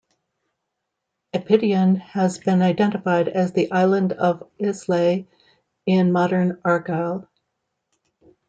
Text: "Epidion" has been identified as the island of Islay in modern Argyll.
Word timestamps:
"Epidion" 1.31 1.99
has 1.99 2.39
been 2.39 2.63
identified 2.63 3.27
as 3.27 3.51
the 3.51 3.71
island 3.71 4.13
of 4.13 4.49
Islay 4.57 5.27
in 5.85 6.11
modern 6.11 6.59
Argyll. 6.65 7.27